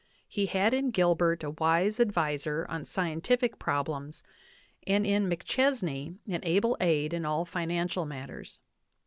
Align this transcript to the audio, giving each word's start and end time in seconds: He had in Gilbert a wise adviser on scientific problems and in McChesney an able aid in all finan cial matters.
He 0.27 0.47
had 0.47 0.73
in 0.73 0.89
Gilbert 0.89 1.43
a 1.43 1.51
wise 1.51 1.99
adviser 1.99 2.65
on 2.67 2.85
scientific 2.85 3.59
problems 3.59 4.23
and 4.87 5.05
in 5.05 5.29
McChesney 5.29 6.15
an 6.27 6.39
able 6.41 6.75
aid 6.81 7.13
in 7.13 7.23
all 7.23 7.45
finan 7.45 7.85
cial 7.85 8.07
matters. 8.07 8.59